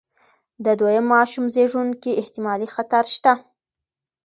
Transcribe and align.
د 0.65 0.67
دویم 0.79 1.05
ماشوم 1.13 1.45
زېږون 1.55 1.89
کې 2.01 2.11
احتمالي 2.21 2.67
خطر 2.75 3.03
شته. 3.15 3.33